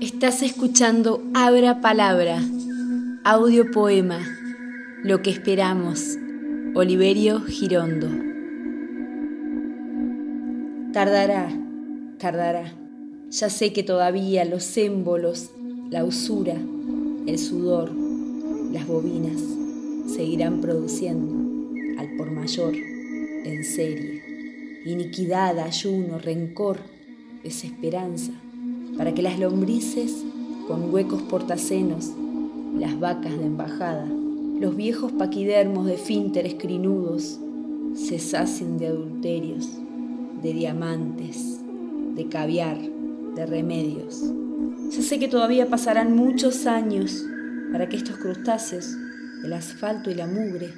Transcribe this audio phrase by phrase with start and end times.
[0.00, 2.42] Estás escuchando Abra Palabra,
[3.22, 4.18] audio poema,
[5.02, 6.16] Lo que esperamos,
[6.74, 8.08] Oliverio Girondo.
[10.94, 11.52] Tardará,
[12.18, 12.72] tardará.
[13.28, 15.50] Ya sé que todavía los émbolos,
[15.90, 16.56] la usura,
[17.26, 17.92] el sudor,
[18.72, 19.42] las bobinas
[20.06, 24.82] seguirán produciendo al por mayor en serie.
[24.86, 26.78] Iniquidad, ayuno, rencor,
[27.44, 28.32] desesperanza,
[29.00, 30.26] para que las lombrices
[30.68, 32.10] con huecos portacenos,
[32.78, 37.40] las vacas de embajada, los viejos paquidermos de fínteres crinudos,
[37.94, 39.70] se sacien de adulterios,
[40.42, 41.60] de diamantes,
[42.14, 42.76] de caviar,
[43.34, 44.22] de remedios.
[44.90, 47.24] Ya sé que todavía pasarán muchos años
[47.72, 48.98] para que estos crustáceos,
[49.42, 50.74] el asfalto y la mugre,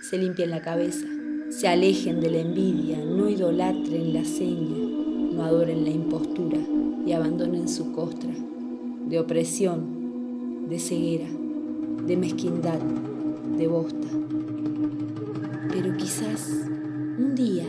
[0.00, 1.04] se limpien la cabeza,
[1.50, 4.78] se alejen de la envidia, no idolatren la seña,
[5.34, 6.56] no adoren la impostura
[7.20, 8.30] abandonen su costra
[9.06, 11.28] de opresión, de ceguera,
[12.06, 12.78] de mezquindad,
[13.58, 14.08] de bosta.
[15.70, 16.48] Pero quizás
[17.18, 17.66] un día,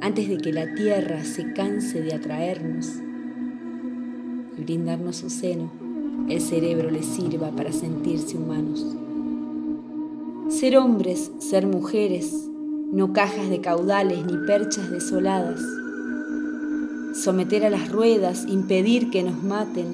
[0.00, 2.92] antes de que la tierra se canse de atraernos
[4.56, 5.72] y brindarnos su seno,
[6.28, 8.86] el cerebro les sirva para sentirse humanos.
[10.50, 12.48] Ser hombres, ser mujeres,
[12.92, 15.60] no cajas de caudales ni perchas desoladas.
[17.18, 19.86] Someter a las ruedas, impedir que nos maten,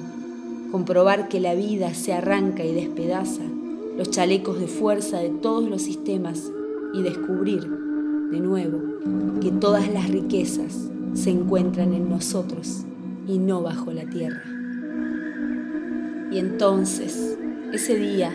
[0.71, 3.41] comprobar que la vida se arranca y despedaza,
[3.97, 6.51] los chalecos de fuerza de todos los sistemas
[6.93, 7.67] y descubrir,
[8.29, 8.79] de nuevo,
[9.41, 12.85] que todas las riquezas se encuentran en nosotros
[13.27, 14.43] y no bajo la tierra.
[16.31, 17.39] Y entonces,
[17.73, 18.31] ese día,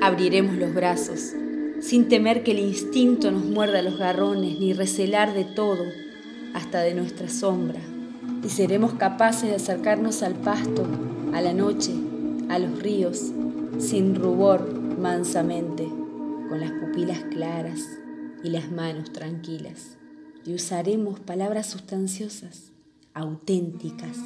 [0.00, 1.34] abriremos los brazos,
[1.80, 5.84] sin temer que el instinto nos muerda los garrones, ni recelar de todo,
[6.54, 7.80] hasta de nuestra sombra.
[8.44, 10.86] Y seremos capaces de acercarnos al pasto,
[11.32, 11.92] a la noche,
[12.48, 13.32] a los ríos,
[13.78, 15.88] sin rubor, mansamente,
[16.48, 17.80] con las pupilas claras
[18.42, 19.96] y las manos tranquilas.
[20.44, 22.70] Y usaremos palabras sustanciosas,
[23.14, 24.18] auténticas,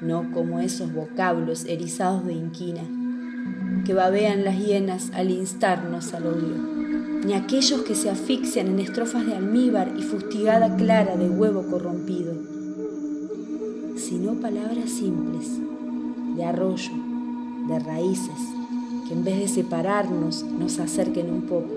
[0.00, 2.82] no como esos vocablos erizados de inquina
[3.84, 6.56] que babean las hienas al instarnos al odio,
[7.24, 12.34] ni aquellos que se asfixian en estrofas de almíbar y fustigada clara de huevo corrompido,
[13.96, 15.58] sino palabras simples,
[16.36, 16.92] de arroyo,
[17.68, 18.38] de raíces,
[19.06, 21.72] que en vez de separarnos nos acerquen un poco,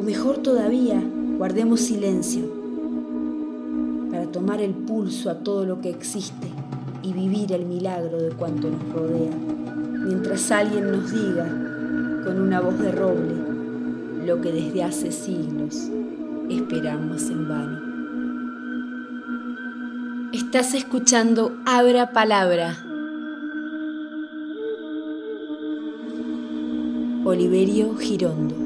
[0.00, 1.02] o mejor todavía,
[1.38, 2.44] guardemos silencio
[4.10, 6.48] para tomar el pulso a todo lo que existe
[7.02, 9.34] y vivir el milagro de cuanto nos rodea,
[10.06, 11.46] mientras alguien nos diga
[12.24, 13.34] con una voz de roble
[14.24, 15.88] lo que desde hace siglos
[16.48, 17.91] esperamos en vano.
[20.32, 22.78] Estás escuchando Abra Palabra.
[27.26, 28.56] Oliverio Girondo.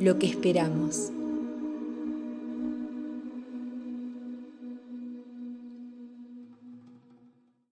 [0.00, 1.12] Lo que esperamos.